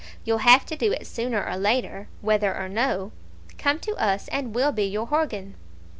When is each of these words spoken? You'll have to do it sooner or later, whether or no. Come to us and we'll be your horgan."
You'll 0.25 0.39
have 0.39 0.65
to 0.65 0.75
do 0.75 0.91
it 0.93 1.05
sooner 1.05 1.45
or 1.47 1.57
later, 1.57 2.07
whether 2.21 2.57
or 2.57 2.67
no. 2.67 3.11
Come 3.59 3.77
to 3.81 3.93
us 3.97 4.27
and 4.29 4.55
we'll 4.55 4.71
be 4.71 4.85
your 4.85 5.05
horgan." 5.05 5.53